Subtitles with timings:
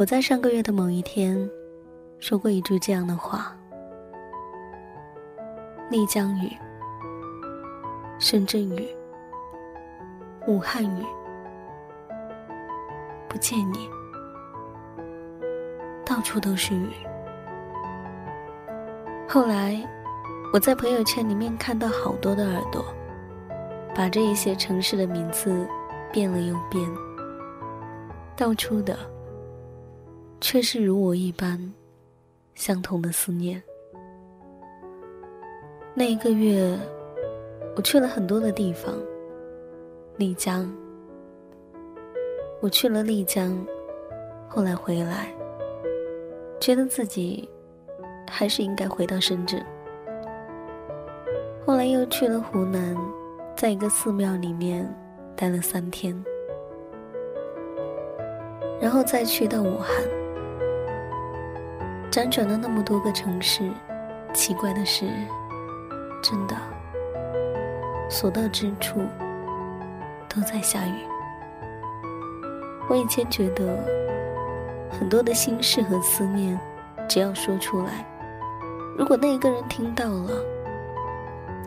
[0.00, 1.36] 我在上个月的某一天，
[2.20, 3.54] 说过一句这样的话：
[5.90, 6.50] 丽江雨、
[8.18, 8.88] 深圳雨、
[10.48, 11.04] 武汉雨，
[13.28, 13.90] 不见你，
[16.02, 16.88] 到处都是雨。
[19.28, 19.86] 后来，
[20.50, 22.82] 我在朋友圈里面看到好多的耳朵，
[23.94, 25.68] 把这一些城市的名字
[26.10, 26.90] 变了又变，
[28.34, 28.98] 道出的。
[30.40, 31.72] 却是如我一般，
[32.54, 33.62] 相同的思念。
[35.94, 36.78] 那一个月，
[37.76, 38.94] 我去了很多的地方。
[40.16, 40.70] 丽江，
[42.60, 43.56] 我去了丽江，
[44.48, 45.32] 后来回来，
[46.58, 47.48] 觉得自己
[48.28, 49.64] 还是应该回到深圳。
[51.66, 52.96] 后来又去了湖南，
[53.56, 54.86] 在一个寺庙里面
[55.36, 56.14] 待了三天，
[58.80, 60.19] 然后再去到武汉。
[62.10, 63.70] 辗转了那么多个城市，
[64.34, 65.06] 奇怪的是，
[66.20, 66.56] 真的，
[68.08, 69.00] 所到之处
[70.28, 71.06] 都在下雨。
[72.88, 73.78] 我以前觉得，
[74.90, 76.58] 很多的心事和思念，
[77.08, 78.04] 只要说出来，
[78.98, 80.32] 如果那一个人听到了，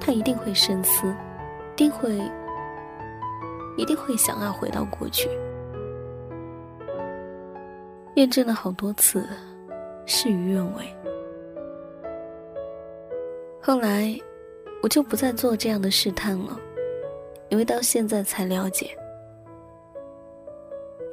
[0.01, 2.21] 他一定会深思，一定会，
[3.77, 5.29] 一定会想要回到过去。
[8.15, 9.25] 验证了好多次。
[10.05, 10.83] 事与愿违。
[13.61, 14.13] 后来，
[14.81, 16.59] 我就不再做这样的试探了，
[17.47, 18.89] 因为到现在才了解，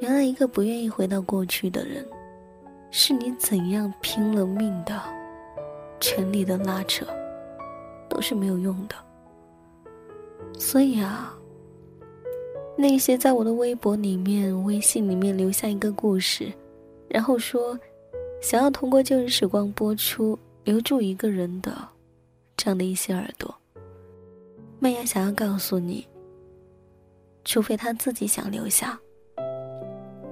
[0.01, 2.05] 原来一个不愿意回到过去的人，
[2.91, 5.01] 是你怎样拼了命的、
[6.01, 7.07] 全力的拉扯，
[8.09, 8.97] 都是没有用的。
[10.59, 11.33] 所以啊，
[12.77, 16.53] 那些在我的微博里面、微信里面留下一个故事，
[17.09, 17.79] 然后说。
[18.41, 21.77] 想要通过旧日时光播出留住一个人的
[22.57, 23.55] 这样的一些耳朵，
[24.79, 26.07] 麦芽想要告诉你，
[27.45, 28.99] 除非他自己想留下，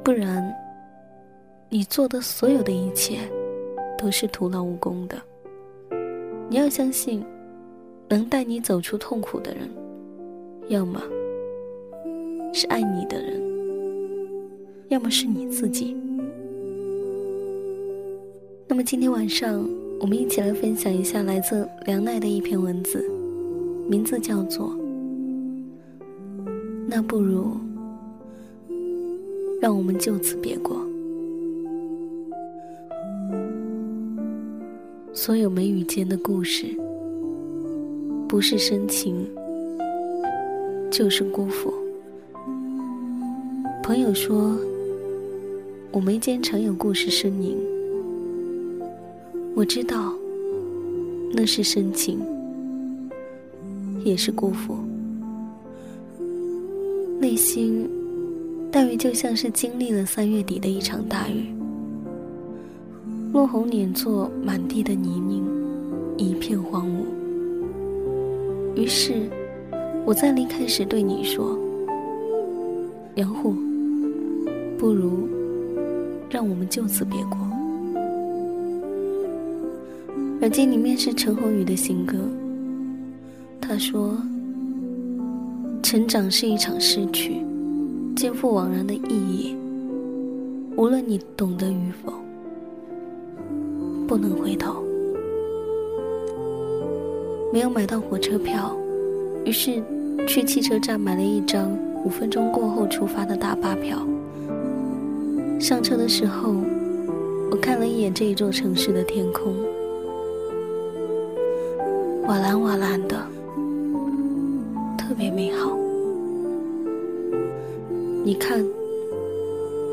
[0.02, 0.54] 不然，
[1.68, 3.18] 你做的所有的一切
[3.98, 5.20] 都是徒劳无功的。
[6.48, 7.22] 你要相信，
[8.08, 9.68] 能带你走出痛苦的人，
[10.68, 11.02] 要么
[12.54, 13.38] 是爱你的人，
[14.88, 15.94] 要么是你自己。
[18.70, 19.66] 那么今天晚上，
[19.98, 23.02] 我们一起来分享一下来自梁奈的一篇文字，
[23.88, 24.66] 名字叫做
[26.86, 27.56] 《那不如
[29.58, 30.76] 让我们就此别过》。
[35.14, 36.66] 所有眉宇间的故事，
[38.28, 39.26] 不是深情，
[40.90, 41.72] 就是辜负。
[43.82, 44.54] 朋友说，
[45.90, 47.56] 我眉间常有故事呻吟。
[49.54, 50.12] 我知道，
[51.32, 52.18] 那是深情，
[54.04, 54.76] 也是辜负。
[57.20, 57.88] 内心
[58.70, 61.46] 大约就像是经历了三月底的一场大雨，
[63.32, 65.42] 落红碾作满地的泥泞，
[66.16, 67.04] 一片荒芜。
[68.80, 69.28] 于是，
[70.04, 71.58] 我在离开时对你说
[73.16, 73.52] ：“杨虎，
[74.78, 75.28] 不如
[76.30, 77.38] 让我们就此别过。”
[80.40, 82.16] 耳机里面是陈鸿宇的新歌。
[83.60, 84.16] 他说
[85.82, 87.42] ：“成长是一场失去，
[88.14, 89.56] 肩负枉然的意义。
[90.76, 92.12] 无论你懂得与否，
[94.06, 94.84] 不能回头。”
[97.52, 98.76] 没有买到火车票，
[99.44, 99.82] 于是
[100.26, 101.68] 去汽车站买了一张
[102.04, 104.06] 五分钟过后出发的大巴票。
[105.58, 106.54] 上车的时候，
[107.50, 109.52] 我看了一眼这一座城市的天空，
[112.28, 113.16] 瓦蓝瓦蓝的，
[114.98, 115.74] 特别美好。
[118.22, 118.62] 你看，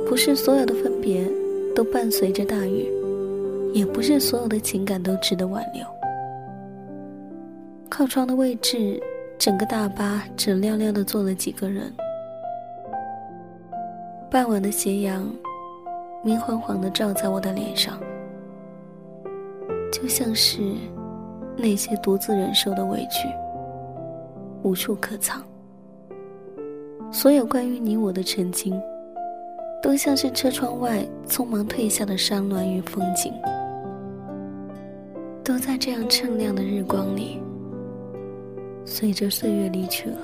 [0.06, 1.26] 不是所有的分别
[1.74, 2.92] 都伴随着大雨，
[3.74, 5.82] 也不是所有的情感都值得挽留。
[7.88, 9.02] 靠窗的位置，
[9.38, 11.90] 整个大巴只亮亮的坐了几个人。
[14.30, 15.26] 傍晚的斜阳，
[16.22, 17.98] 明晃晃的照在我的脸上，
[19.90, 20.60] 就像是
[21.58, 23.28] 那些独自忍受的委屈，
[24.64, 25.42] 无处可藏。
[27.12, 28.80] 所有关于你我的曾经，
[29.82, 33.32] 都像是车窗外匆忙褪下的山峦与风景，
[35.44, 37.40] 都在这样趁亮的日光里。
[38.84, 40.18] 随着岁月离去了，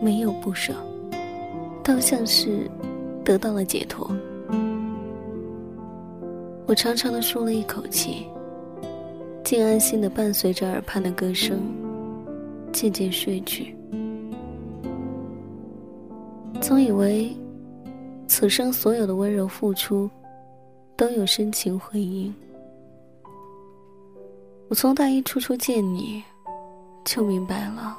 [0.00, 0.72] 没有不舍，
[1.82, 2.70] 倒像是
[3.24, 4.10] 得到了解脱。
[6.66, 8.26] 我长长的舒了一口气，
[9.44, 11.60] 竟安心的伴随着耳畔的歌声，
[12.72, 13.76] 渐渐睡去。
[16.62, 17.30] 总以为，
[18.26, 20.08] 此生所有的温柔付出，
[20.96, 22.34] 都有深情回应。
[24.68, 26.24] 我从大一初初见你，
[27.04, 27.98] 就明白了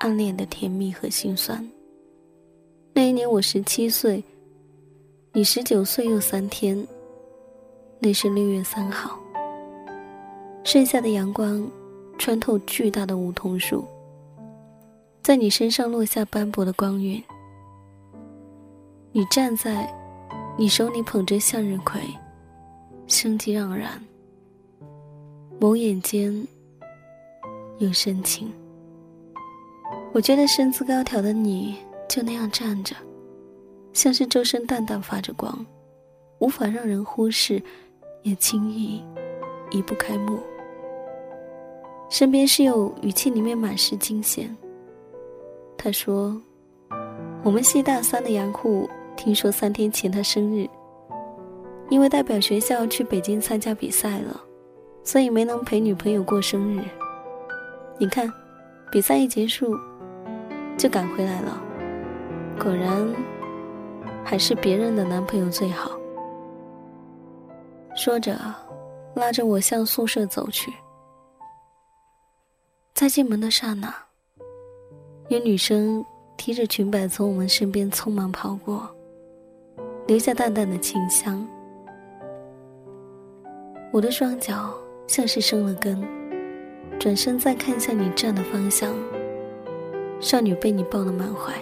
[0.00, 1.64] 暗恋的甜蜜和心酸。
[2.92, 4.22] 那一年我十七岁，
[5.32, 6.84] 你十九岁又三天。
[8.00, 9.18] 那是六月三号，
[10.64, 11.66] 盛夏的阳光
[12.18, 13.84] 穿透巨大的梧桐树，
[15.22, 17.22] 在你身上落下斑驳的光晕。
[19.12, 19.92] 你站在，
[20.58, 22.00] 你手里捧着向日葵，
[23.06, 24.00] 生机盎然。
[25.58, 26.46] 眸眼间
[27.78, 28.52] 有深情，
[30.12, 31.76] 我觉得身姿高挑的你
[32.08, 32.94] 就那样站着，
[33.92, 35.64] 像是周身淡淡发着光，
[36.40, 37.60] 无法让人忽视，
[38.22, 39.02] 也轻易
[39.70, 40.38] 移不开目。
[42.10, 44.56] 身边室友语气里面满是惊险。
[45.76, 46.40] 他说
[47.44, 50.68] ：“我们系大三的杨酷，听说三天前他生日，
[51.88, 54.40] 因为代表学校去北京参加比赛了。”
[55.04, 56.82] 所以没能陪女朋友过生日。
[57.96, 58.30] 你看，
[58.92, 59.74] 比赛一结束，
[60.76, 61.58] 就赶回来了。
[62.58, 63.08] 果然，
[64.22, 65.92] 还是别人的男朋友最好。
[67.96, 68.38] 说着，
[69.18, 70.72] 拉着我向宿舍走去。
[72.94, 73.94] 在进门的刹那，
[75.28, 76.04] 有女生
[76.36, 78.88] 提着裙摆从我们身边匆忙跑过，
[80.06, 81.46] 留下淡淡的清香。
[83.92, 84.72] 我的双脚。
[85.08, 86.06] 像是生了根，
[87.00, 88.94] 转身再看向你站的方向，
[90.20, 91.54] 少女被你抱得满怀。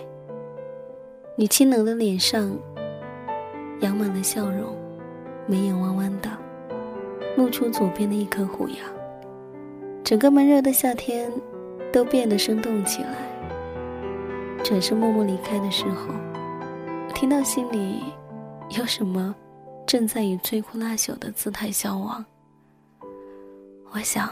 [1.37, 2.51] 你清冷的脸上，
[3.83, 4.77] 扬满了笑容，
[5.47, 6.29] 眉眼弯弯的，
[7.37, 8.77] 露出左边的一颗虎牙。
[10.03, 11.31] 整个闷热的夏天，
[11.93, 13.15] 都变得生动起来。
[14.65, 16.13] 转身默默离开的时候，
[17.09, 18.03] 我听到心里
[18.79, 19.35] 有什么，
[19.87, 22.25] 正在以摧枯拉朽的姿态消亡。
[23.93, 24.29] 我想，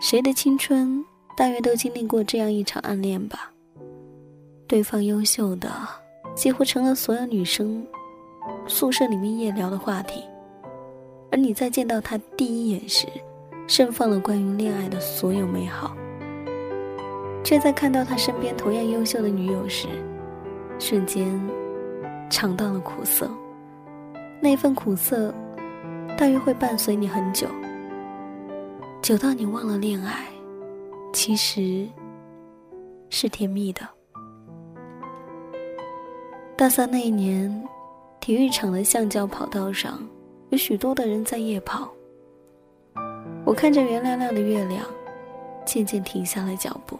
[0.00, 1.04] 谁的青春
[1.36, 3.50] 大约都经历过这样一场暗恋吧。
[4.66, 5.70] 对方优秀的，
[6.34, 7.86] 几乎成了所有女生
[8.66, 10.22] 宿舍里面夜聊的话题。
[11.32, 13.08] 而你在见到他第一眼时，
[13.66, 15.96] 盛放了关于恋爱的所有美好，
[17.42, 19.88] 却在看到他身边同样优秀的女友时，
[20.78, 21.40] 瞬间
[22.28, 23.30] 尝到了苦涩。
[24.42, 25.32] 那份苦涩，
[26.18, 27.46] 大约会伴随你很久。
[29.00, 30.26] 久到你忘了恋爱，
[31.14, 31.88] 其实
[33.08, 33.88] 是甜蜜的。
[36.56, 37.50] 大三那一年，
[38.20, 39.98] 体育场的橡胶跑道上
[40.52, 41.90] 有许多的人在夜跑。
[43.42, 44.84] 我看着圆亮亮的月亮，
[45.64, 46.98] 渐渐停下了脚步。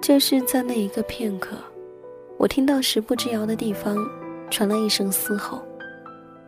[0.00, 1.58] 就是在那一个片刻，
[2.38, 3.94] 我听到十步之遥的地方
[4.48, 5.60] 传来一声嘶吼，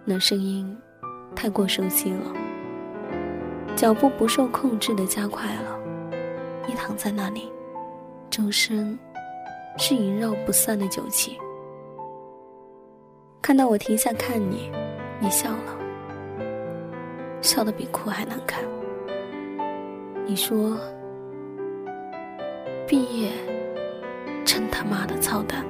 [0.02, 0.75] 那声音
[1.37, 2.33] 太过熟悉了。
[3.76, 5.79] 脚步不受控制的加快了，
[6.67, 7.52] 你躺在那里，
[8.31, 8.99] 周身
[9.76, 11.37] 是萦绕不散的酒气。
[13.43, 14.73] 看到我停下看你，
[15.21, 15.79] 你笑了，
[17.43, 18.65] 笑得比哭还难看。
[20.27, 20.79] 你说
[22.89, 23.31] ：“毕业
[24.47, 25.62] 真他妈的操蛋。”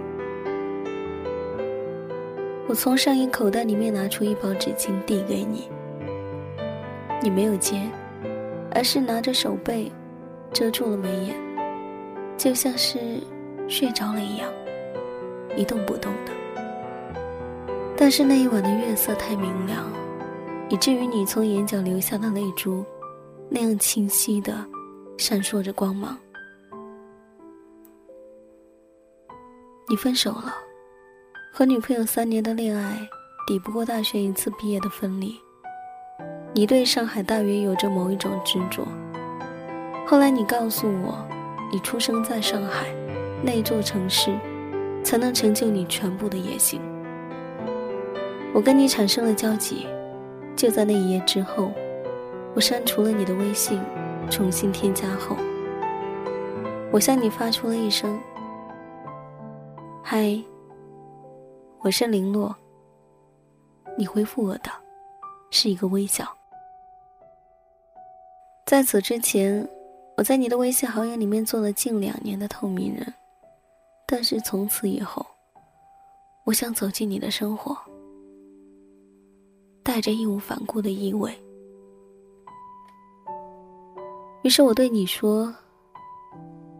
[2.68, 5.68] 我从上衣口袋里面拿出一包纸巾递给你，
[7.20, 7.80] 你没有接，
[8.72, 9.90] 而是拿着手背
[10.52, 11.34] 遮住了眉眼，
[12.36, 12.98] 就像是
[13.66, 14.48] 睡着了一样，
[15.56, 16.30] 一动不动的。
[18.00, 19.84] 但是那一晚的月色太明亮，
[20.70, 22.82] 以至于你从眼角流下的泪珠，
[23.50, 24.54] 那样清晰的
[25.18, 26.16] 闪烁着光芒。
[29.86, 30.54] 你分手了，
[31.52, 32.98] 和女朋友三年的恋爱，
[33.46, 35.38] 抵不过大学一次毕业的分离。
[36.54, 38.82] 你对上海大约有着某一种执着。
[40.06, 41.22] 后来你告诉我，
[41.70, 42.86] 你出生在上海，
[43.42, 44.34] 那座城市，
[45.04, 46.80] 才能成就你全部的野心。
[48.52, 49.86] 我跟你产生了交集，
[50.56, 51.70] 就在那一夜之后，
[52.54, 53.80] 我删除了你的微信，
[54.28, 55.36] 重新添加后，
[56.92, 58.20] 我向你发出了一声
[60.02, 60.36] “嗨”，
[61.78, 62.54] 我是林洛。
[63.96, 64.70] 你回复我的
[65.50, 66.26] 是一个微笑。
[68.66, 69.66] 在此之前，
[70.16, 73.14] 我在你的微信好友里面做了近两年的透明人，
[74.06, 75.24] 但是从此以后，
[76.44, 77.76] 我想走进你的生活。
[79.82, 81.32] 带着义无反顾的意味。
[84.42, 85.54] 于是我对你说：“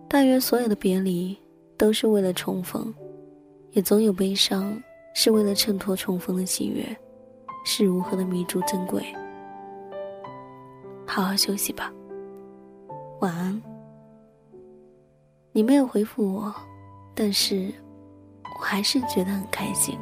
[0.09, 1.37] 但愿所有的别离
[1.77, 2.93] 都是为了重逢，
[3.73, 4.81] 也总有悲伤
[5.15, 6.85] 是为了衬托重逢的喜悦，
[7.65, 9.05] 是如何的弥足珍贵。”
[11.07, 11.93] 好好休息吧，
[13.21, 13.61] 晚安。
[15.53, 16.55] 你没有回复我，
[17.15, 17.73] 但是
[18.59, 19.99] 我还是觉得很开心。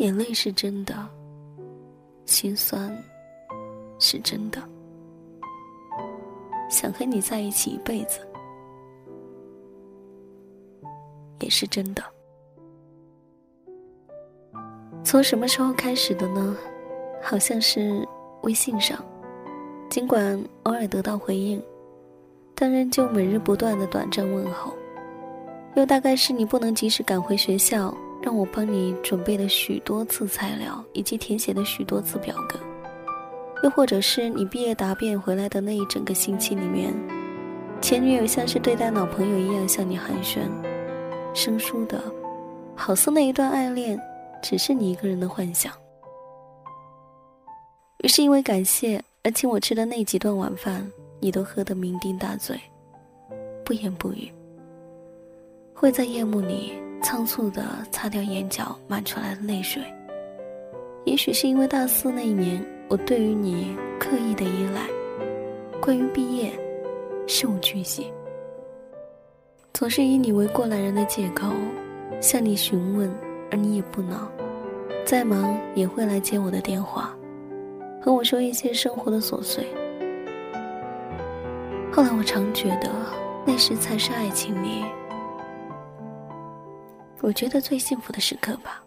[0.00, 0.94] 眼泪是真的，
[2.24, 2.90] 心酸
[3.98, 4.58] 是真的，
[6.70, 8.26] 想和你在一起一辈子
[11.40, 12.02] 也是真的。
[15.04, 16.56] 从什么时候开始的呢？
[17.22, 18.02] 好像是
[18.44, 19.04] 微信上，
[19.90, 21.62] 尽管偶尔得到回应，
[22.54, 24.72] 但仍旧每日不断的短暂问候。
[25.74, 27.94] 又大概是你不能及时赶回学校。
[28.22, 32.58] 让我帮你准备的许多次材料，以及填写的许多次表格，
[33.62, 36.92] 又或者是你毕业答辩回来的那一整个星期里面，
[37.80, 40.40] 前女友像是对待老朋友一样向你寒暄，
[41.32, 41.98] 生疏的，
[42.76, 43.98] 好似那一段爱恋
[44.42, 45.72] 只是你一个人的幻想。
[48.02, 50.86] 于是因为感谢而请我吃的那几顿晚饭，
[51.20, 52.60] 你都喝得酩酊大醉，
[53.64, 54.30] 不言不语，
[55.74, 56.74] 会在夜幕里。
[57.02, 59.82] 仓促地擦掉眼角满出来的泪水。
[61.04, 64.82] 也许是因为大四那一年，我对于你刻意的依赖，
[65.80, 66.52] 关于毕业，
[67.26, 68.12] 事无巨细，
[69.72, 71.50] 总是以你为过来人的借口
[72.20, 73.10] 向你询问，
[73.50, 74.30] 而你也不恼，
[75.06, 77.16] 再忙也会来接我的电话，
[78.00, 79.66] 和我说一些生活的琐碎。
[81.90, 82.90] 后来我常觉得，
[83.46, 84.84] 那时才是爱情里。
[87.22, 88.82] 我觉得最幸福的时刻吧，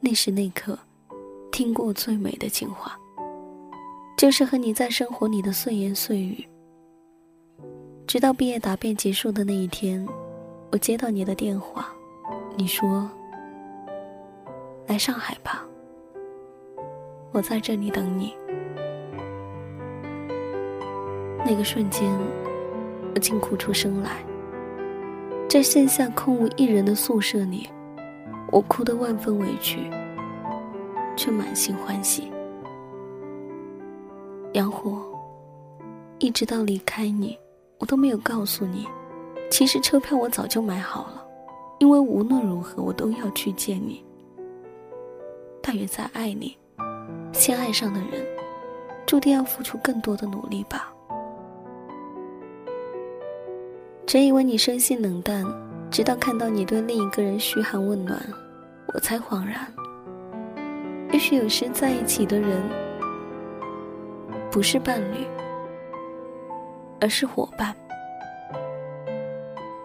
[0.00, 0.78] 那时那刻，
[1.52, 2.98] 听过最美的情话，
[4.16, 6.42] 就是和你在生活里的碎言碎语。
[8.06, 10.04] 直到毕业答辩结束的那一天，
[10.72, 11.92] 我接到你的电话，
[12.56, 13.08] 你说
[14.88, 15.62] ：“来上海吧，
[17.30, 18.34] 我在这里等你。”
[21.44, 22.10] 那个瞬间，
[23.14, 24.24] 我竟哭出声来。
[25.50, 27.68] 在线下空无一人的宿舍里，
[28.52, 29.90] 我哭得万分委屈，
[31.16, 32.30] 却满心欢喜。
[34.52, 35.02] 杨火，
[36.20, 37.36] 一直到离开你，
[37.78, 38.86] 我都没有告诉你，
[39.50, 41.26] 其实车票我早就买好了，
[41.80, 44.04] 因为无论如何我都要去见你。
[45.60, 46.56] 大约在爱你，
[47.32, 48.24] 先爱上的人，
[49.04, 50.92] 注定要付出更多的努力吧。
[54.10, 55.44] 真以为你生性冷淡，
[55.88, 58.20] 直到看到你对另一个人嘘寒问暖，
[58.92, 59.64] 我才恍然。
[61.12, 62.60] 也许有时在一起的人，
[64.50, 65.24] 不是伴侣，
[67.00, 67.72] 而是伙伴。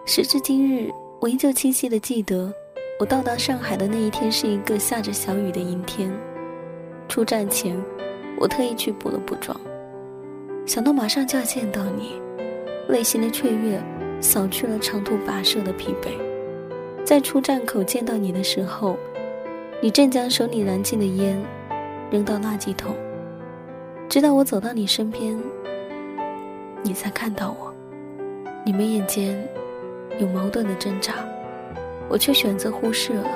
[0.04, 0.90] 时至今日，
[1.20, 2.52] 我依旧清晰的记得，
[2.98, 6.12] 我到达上海的那一天是一个下着小雨的阴天。
[7.08, 7.80] 出站前，
[8.40, 9.56] 我特意去补了补妆，
[10.66, 12.20] 想到马上就要见到你，
[12.88, 13.80] 内心的雀跃
[14.26, 16.10] 扫去了长途跋涉的疲惫。
[17.04, 18.98] 在出站口见到你的时候，
[19.80, 21.40] 你正将手里燃尽的烟
[22.10, 22.96] 扔到垃圾桶。
[24.08, 25.38] 直到我走到你身边，
[26.82, 27.72] 你才看到我。
[28.64, 29.48] 你们眼间
[30.18, 31.14] 有矛盾的挣扎，
[32.08, 33.30] 我却选择忽视了，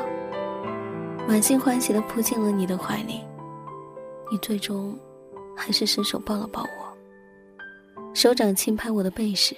[1.28, 3.20] 满心欢喜地扑进了你的怀里。
[4.32, 4.98] 你最终
[5.56, 9.54] 还是伸手抱了抱我，手掌轻拍我的背时，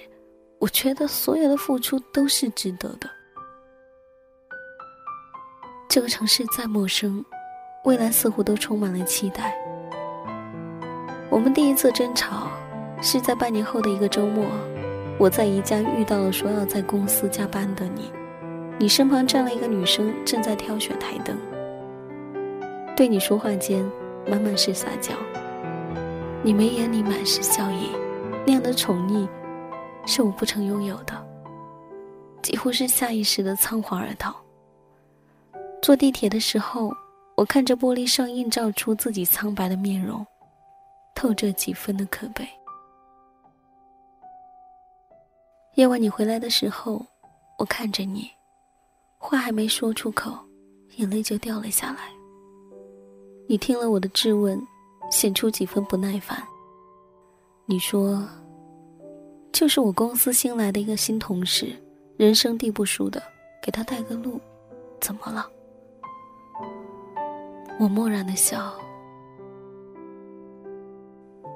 [0.63, 3.09] 我觉得所有的付出都是值得的。
[5.89, 7.21] 这个城市再陌生，
[7.83, 9.53] 未来似乎都充满了期待。
[11.29, 12.47] 我们第一次争吵
[13.01, 14.45] 是在半年后的一个周末，
[15.19, 18.09] 我在宜家遇到了说要在公司加班的你，
[18.79, 21.37] 你身旁站了一个女生，正在挑选台灯。
[22.95, 23.83] 对你说话间。
[24.25, 25.13] 满满是撒娇，
[26.41, 27.89] 你眉眼里满是笑意，
[28.47, 29.27] 那样的宠溺，
[30.05, 31.25] 是我不曾拥有的。
[32.41, 34.35] 几乎是下意识的仓皇而逃。
[35.81, 36.91] 坐地铁的时候，
[37.35, 40.25] 我看着玻璃上映照出自己苍白的面容，
[41.15, 42.47] 透着几分的可悲。
[45.75, 47.05] 夜晚你回来的时候，
[47.57, 48.29] 我看着你，
[49.17, 50.37] 话还没说出口，
[50.97, 52.11] 眼泪就掉了下来。
[53.47, 54.61] 你听了我的质问，
[55.09, 56.41] 显出几分不耐烦。
[57.65, 58.21] 你说
[59.53, 61.71] ：“就是我公司新来的一个新同事，
[62.17, 63.21] 人生地不熟的，
[63.61, 64.41] 给他带个路，
[64.99, 65.47] 怎么了？”
[67.79, 68.73] 我漠然的笑。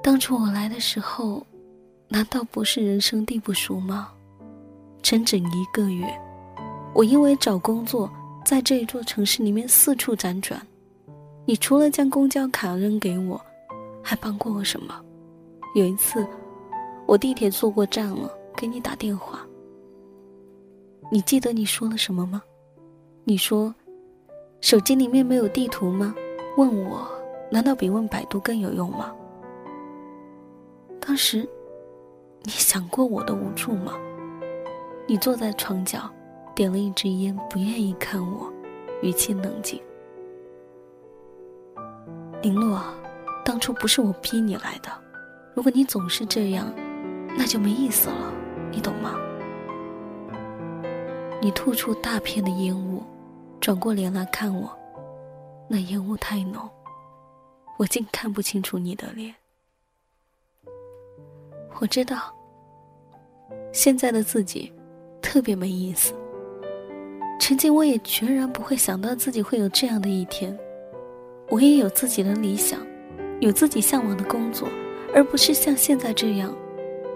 [0.00, 1.44] 当初我来的时候，
[2.08, 4.12] 难道不是人生地不熟吗？
[5.02, 6.06] 整整一个月，
[6.94, 8.08] 我因为找工作，
[8.44, 10.64] 在这一座城市里面四处辗转。
[11.44, 13.40] 你除了将公交卡扔给我，
[14.02, 14.94] 还帮过我什么？
[15.74, 16.24] 有一次，
[17.08, 19.40] 我地铁坐过站了，给你打电话。
[21.10, 22.42] 你记得你说了什么吗？
[23.24, 23.74] 你说，
[24.60, 26.14] 手机里面没有地图吗？
[26.58, 27.08] 问我，
[27.50, 29.10] 难道比问百度更有用吗？
[31.00, 31.48] 当时，
[32.42, 33.94] 你想过我的无助吗？
[35.06, 36.10] 你坐在床角，
[36.54, 38.52] 点了一支烟，不愿意看我，
[39.00, 39.80] 语气冷静。
[42.42, 42.78] 林洛，
[43.42, 44.90] 当初不是我逼你来的。
[45.54, 46.70] 如果你总是这样，
[47.38, 48.32] 那就没意思了，
[48.72, 49.14] 你懂吗？
[51.40, 53.00] 你吐出大片的烟雾，
[53.60, 54.76] 转过脸来看我，
[55.68, 56.68] 那烟雾太浓，
[57.76, 59.32] 我竟看不清楚你的脸。
[61.78, 62.34] 我知道，
[63.72, 64.72] 现在的自己
[65.22, 66.12] 特别没意思。
[67.38, 70.58] 曾经我也决然不会想到自己会有这样的一天。
[71.50, 72.84] 我也有自己的理想，
[73.38, 74.68] 有自己向往的工作，
[75.14, 76.52] 而不是像现在这样，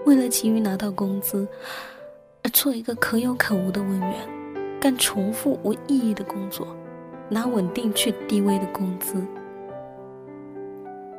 [0.05, 1.47] 为了急于拿到工资，
[2.43, 6.67] 而做一个可有可无的文员，干重复无意义的工作，
[7.29, 9.25] 拿稳定却低微的工资。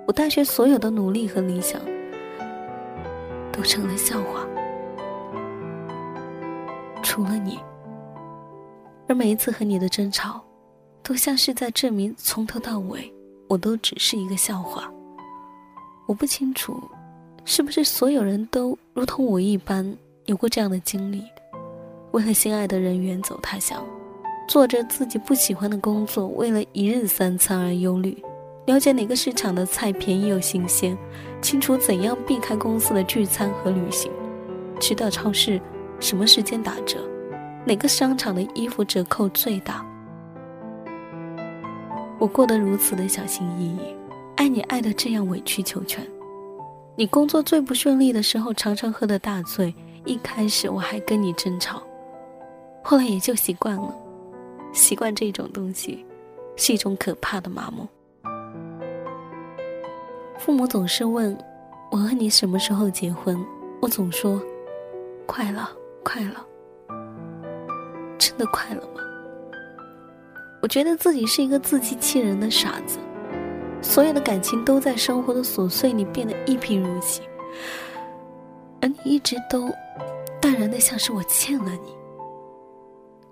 [0.06, 1.80] 我大学所有的努力和理想，
[3.50, 4.46] 都成了笑话，
[7.02, 7.58] 除了你。
[9.08, 10.42] 而每一次和你的争吵。
[11.06, 13.12] 都像是在证明，从头到尾，
[13.46, 14.90] 我都只是一个笑话。
[16.06, 16.80] 我不清楚，
[17.44, 21.22] 是不是所有人都如同我一般有过这样的经历：
[22.12, 23.84] 为了心爱的人远走他乡，
[24.48, 28.16] 做着自己不喜欢的工作，为了一日三餐而忧虑；
[28.66, 30.96] 了解哪个市场的菜便宜又新鲜，
[31.42, 34.10] 清楚怎样避开公司的聚餐和旅行，
[34.80, 35.60] 知道超市
[36.00, 36.98] 什么时间打折，
[37.66, 39.84] 哪个商场的衣服折扣最大。
[42.18, 43.80] 我过得如此的小心翼翼，
[44.36, 46.02] 爱你爱的这样委曲求全。
[46.96, 49.74] 你工作最不顺利的时候，常常喝得大醉。
[50.04, 51.82] 一开始我还跟你争吵，
[52.82, 53.94] 后来也就习惯了。
[54.72, 56.04] 习惯这种东西，
[56.56, 57.88] 是一种可怕的麻木。
[60.38, 61.36] 父母总是问
[61.90, 63.42] 我和你什么时候结婚，
[63.80, 64.40] 我总说
[65.26, 65.70] 快了，
[66.04, 66.46] 快了。
[68.18, 69.00] 真的快了吗？
[70.60, 72.98] 我觉得自己是一个自欺欺人的傻子，
[73.84, 77.20] 所有的感情都在生活的琐碎里变得一贫如洗，
[78.80, 79.70] 而你一直都
[80.40, 81.94] 淡然的像是我欠了你。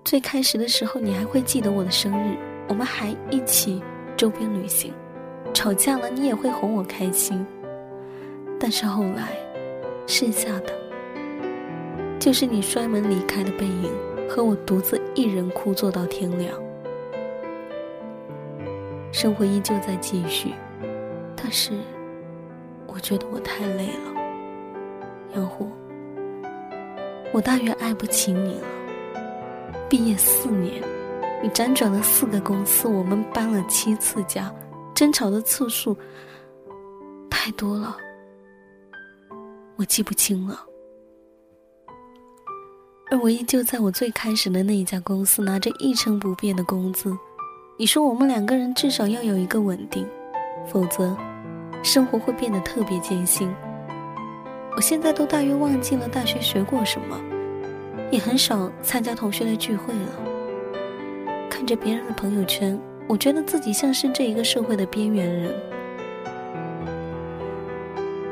[0.04, 2.36] 最开始的时候，你还会记得我的生日，
[2.68, 3.82] 我们还一起
[4.14, 4.92] 周边旅行，
[5.54, 7.44] 吵架了你也会哄我开心。
[8.60, 9.32] 但是后来，
[10.06, 10.72] 剩下的
[12.20, 13.90] 就是你摔门离开的背影，
[14.28, 16.52] 和我独自一人哭坐到天亮。
[19.12, 20.55] 生活依旧在继续，
[21.37, 21.72] 但是
[22.87, 24.22] 我觉得我太累了。
[25.35, 25.70] 杨虎，
[27.31, 28.66] 我大约爱不起你了。
[29.88, 30.83] 毕业四年，
[31.42, 34.53] 你辗转了四个公司，我们搬了七次家，
[34.94, 35.94] 争吵的次数
[37.29, 37.94] 太多了，
[39.77, 40.59] 我记不清了。
[43.11, 47.14] 而我依旧在我最开始的那一家公司，拿着一成不变的工资。
[47.82, 50.06] 你说我们两个人至少要有一个稳定，
[50.68, 51.16] 否则
[51.82, 53.52] 生活会变得特别艰辛。
[54.76, 57.20] 我现在都大约忘记了大学学过什么，
[58.12, 60.10] 也很少参加同学的聚会了。
[61.50, 65.52] 看着别人的朋友圈，我觉得自己像是这一个社会的边缘人。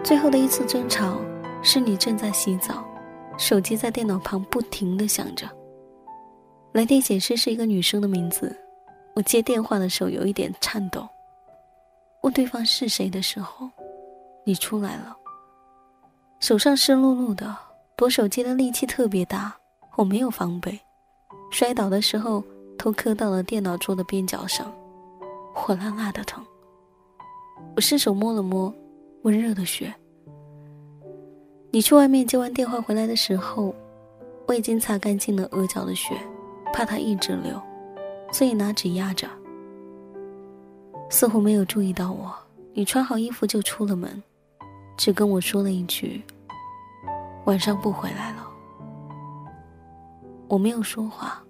[0.04, 1.20] 最后的一次争吵，
[1.60, 2.84] 是你正在洗澡，
[3.36, 5.44] 手机在电脑旁不停的响着，
[6.70, 8.56] 来电显示是一个女生的名字。
[9.20, 11.06] 我接电话的手有一点颤抖。
[12.22, 13.68] 问对方是谁的时候，
[14.44, 15.14] 你出来了。
[16.38, 17.54] 手上湿漉漉的，
[17.96, 19.54] 夺手机的力气特别大，
[19.96, 20.80] 我没有防备，
[21.50, 22.42] 摔倒的时候
[22.78, 24.72] 头磕到了电脑桌的边角上，
[25.54, 26.42] 火辣辣的疼。
[27.76, 28.74] 我伸手摸了摸
[29.24, 29.94] 温热的血。
[31.70, 33.74] 你去外面接完电话回来的时候，
[34.48, 36.14] 我已经擦干净了额角的血，
[36.72, 37.61] 怕它一直流。
[38.33, 39.29] 所以拿纸压着，
[41.11, 42.33] 似乎没有注意到我。
[42.73, 44.23] 你穿好衣服就出了门，
[44.97, 46.23] 只跟我说了一句
[47.47, 48.47] ：“晚上不回来了。”
[50.47, 51.43] 我没有说话，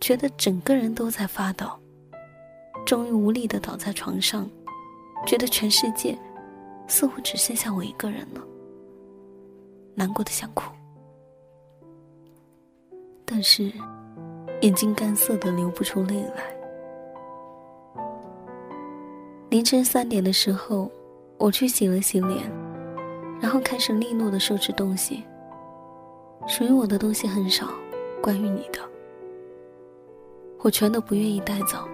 [0.00, 1.66] 觉得整个人都在发抖，
[2.86, 4.48] 终于无力的倒在床上，
[5.26, 6.16] 觉得全世界
[6.86, 8.40] 似乎只剩下我一个人了，
[9.94, 10.72] 难过的想哭，
[13.24, 13.72] 但是。
[14.60, 16.44] 眼睛干涩的流不出泪来。
[19.48, 20.90] 凌晨三点的时候，
[21.38, 22.50] 我去洗了洗脸，
[23.40, 25.24] 然后开始利落的收拾东西。
[26.46, 27.68] 属于我的东西很少，
[28.22, 28.78] 关于你的，
[30.60, 31.88] 我全都不愿意带走。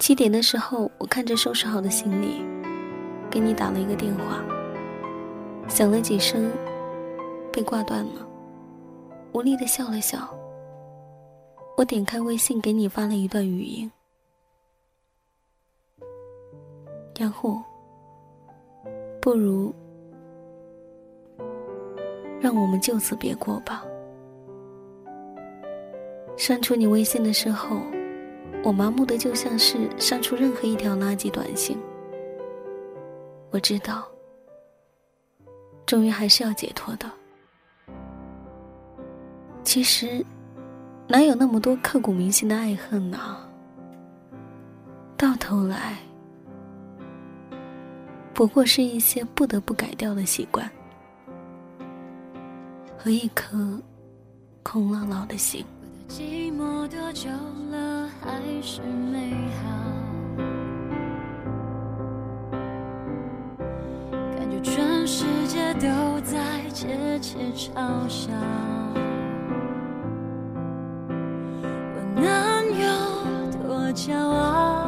[0.00, 2.42] 七点的时候，我看着收拾好的行李，
[3.30, 4.42] 给你打了一个电话，
[5.68, 6.50] 响了几声，
[7.52, 8.26] 被挂断了，
[9.32, 10.18] 无力的笑了笑。
[11.76, 13.90] 我点开微信，给你发了一段语音。
[17.18, 17.58] 杨虎，
[19.20, 19.74] 不如
[22.38, 23.84] 让我们就此别过吧。
[26.36, 27.80] 删除你微信的时候，
[28.62, 31.78] 我麻木的就像是删除任何一条垃圾短信。
[33.50, 34.06] 我知道，
[35.86, 37.10] 终于还是要解脱的。
[39.64, 40.22] 其实。
[41.10, 43.18] 哪有那么多刻骨铭心的爱恨呢？
[45.16, 45.98] 到头来，
[48.32, 50.70] 不过是一些不得不改掉的习惯
[52.96, 53.58] 和一颗
[54.62, 55.66] 空落落的心。
[56.08, 57.28] 寂寞多久
[57.72, 59.66] 了，还是美好？
[64.38, 66.38] 感觉全世界都在
[66.72, 68.30] 窃窃嘲笑。
[74.00, 74.79] 骄傲，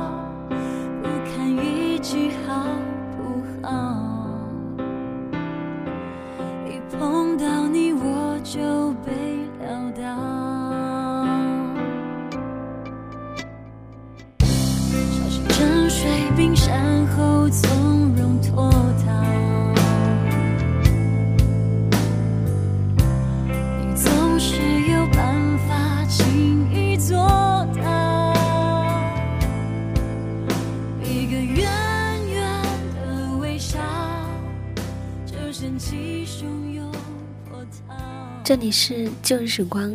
[38.44, 39.94] 这里是旧日时光，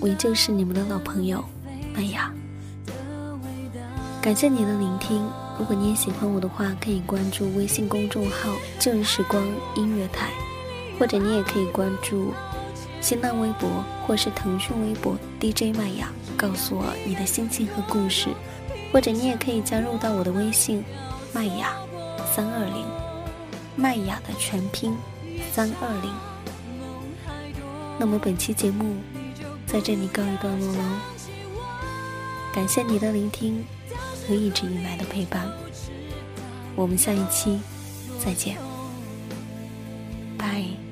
[0.00, 1.44] 我依旧是你们的老朋友
[1.94, 2.32] 麦雅。
[4.22, 9.42] 感谢你的聆听，如果你也喜欢我的话，可以关注微信公众号“旧日时光
[9.74, 10.30] 音乐台”，
[10.98, 12.32] 或者你也可以关注
[13.00, 13.68] 新浪微博
[14.06, 18.28] 或是腾讯微博 DJ 麦雅，告诉我你的心情和故事，
[18.92, 20.84] 或者你也可以加入到我的微信。
[21.32, 21.72] 麦雅
[22.34, 22.84] 三二零，
[23.76, 24.96] 麦雅的全拼
[25.52, 26.12] 三二零。
[27.98, 28.96] 那么本期节目
[29.66, 30.82] 在这里告一段落喽，
[32.52, 33.64] 感谢你的聆听
[34.28, 35.50] 和一直以来的陪伴，
[36.74, 37.58] 我们下一期
[38.22, 38.56] 再见，
[40.36, 40.85] 拜。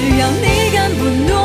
[0.00, 1.43] 只要你敢不懦